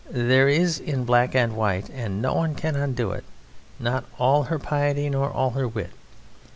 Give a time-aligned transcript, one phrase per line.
[0.09, 3.23] There it is in black and white and no one can undo it:
[3.79, 5.91] not all her piety, nor all her wit.